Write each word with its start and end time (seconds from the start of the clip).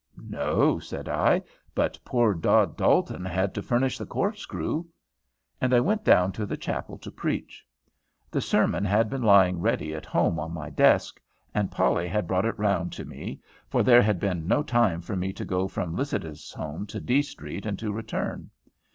"No," 0.17 0.79
said 0.79 1.07
I, 1.07 1.43
"but 1.75 1.99
poor 2.03 2.33
Dod 2.33 2.75
Dalton 2.75 3.23
had 3.23 3.53
to 3.53 3.61
furnish 3.61 3.99
the 3.99 4.05
corkscrew." 4.07 4.85
And 5.61 5.75
I 5.75 5.79
went 5.79 6.03
down 6.03 6.31
to 6.31 6.45
the 6.47 6.57
chapel 6.57 6.97
to 6.97 7.11
preach. 7.11 7.63
The 8.31 8.41
sermon 8.41 8.83
had 8.83 9.11
been 9.11 9.21
lying 9.21 9.59
ready 9.61 9.93
at 9.93 10.07
home 10.07 10.39
on 10.39 10.55
my 10.55 10.71
desk, 10.71 11.21
and 11.53 11.69
Polly 11.69 12.07
had 12.07 12.25
brought 12.25 12.45
it 12.45 12.57
round 12.57 12.91
to 12.93 13.05
me, 13.05 13.41
for 13.69 13.83
there 13.83 14.01
had 14.01 14.19
been 14.19 14.47
no 14.47 14.63
time 14.63 15.01
for 15.01 15.15
me 15.15 15.31
to 15.33 15.45
go 15.45 15.67
from 15.67 15.95
Lycidas's 15.95 16.51
home 16.51 16.87
to 16.87 16.99
D 16.99 17.21
Street 17.21 17.67
and 17.67 17.77
to 17.77 17.91
return. 17.91 18.49